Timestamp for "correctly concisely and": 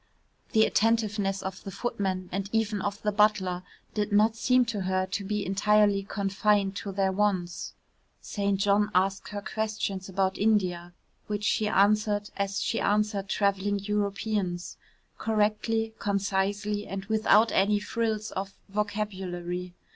15.19-17.05